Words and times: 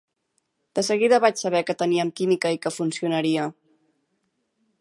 De 0.79 0.83
seguida 0.87 1.19
vaig 1.25 1.43
saber 1.43 1.61
que 1.67 1.77
teníem 1.83 2.13
química 2.21 2.55
i 2.57 2.61
que 2.65 2.75
funcionaria. 2.81 3.47